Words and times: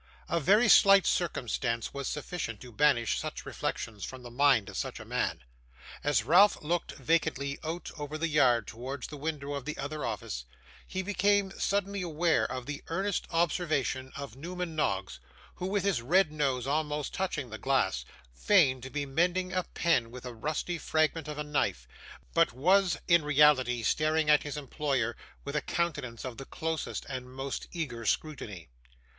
A 0.27 0.39
very 0.39 0.67
slight 0.67 1.05
circumstance 1.05 1.93
was 1.93 2.07
sufficient 2.07 2.59
to 2.61 2.71
banish 2.71 3.19
such 3.19 3.45
reflections 3.45 4.03
from 4.03 4.23
the 4.23 4.31
mind 4.31 4.67
of 4.67 4.75
such 4.75 4.99
a 4.99 5.05
man. 5.05 5.43
As 6.03 6.23
Ralph 6.23 6.59
looked 6.63 6.93
vacantly 6.93 7.59
out 7.63 7.91
across 7.91 8.17
the 8.17 8.27
yard 8.27 8.65
towards 8.65 9.05
the 9.09 9.17
window 9.17 9.53
of 9.53 9.63
the 9.65 9.77
other 9.77 10.03
office, 10.03 10.45
he 10.87 11.03
became 11.03 11.51
suddenly 11.51 12.01
aware 12.01 12.51
of 12.51 12.65
the 12.65 12.81
earnest 12.87 13.27
observation 13.29 14.11
of 14.15 14.35
Newman 14.35 14.75
Noggs, 14.75 15.19
who, 15.57 15.67
with 15.67 15.83
his 15.83 16.01
red 16.01 16.31
nose 16.31 16.65
almost 16.65 17.13
touching 17.13 17.51
the 17.51 17.59
glass, 17.59 18.03
feigned 18.33 18.81
to 18.81 18.89
be 18.89 19.05
mending 19.05 19.53
a 19.53 19.65
pen 19.75 20.09
with 20.09 20.25
a 20.25 20.33
rusty 20.33 20.79
fragment 20.79 21.27
of 21.27 21.37
a 21.37 21.43
knife, 21.43 21.87
but 22.33 22.53
was 22.53 22.97
in 23.07 23.23
reality 23.23 23.83
staring 23.83 24.31
at 24.31 24.41
his 24.41 24.57
employer 24.57 25.15
with 25.43 25.55
a 25.55 25.61
countenance 25.61 26.25
of 26.25 26.37
the 26.37 26.45
closest 26.45 27.05
and 27.07 27.31
most 27.31 27.67
eager 27.71 28.03
scrutiny. 28.03 28.67